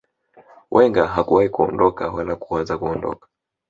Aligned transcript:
wenger 0.71 1.05
hakuwahi 1.07 1.49
kuondoka 1.49 2.11
wala 2.11 2.35
kuwaza 2.35 2.77
kuondoka 2.77 3.27